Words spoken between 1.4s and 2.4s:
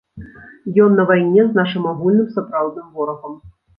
з нашым агульным